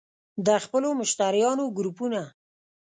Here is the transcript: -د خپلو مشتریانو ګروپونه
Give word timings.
-د 0.45 0.47
خپلو 0.63 0.89
مشتریانو 0.99 1.65
ګروپونه 1.77 2.21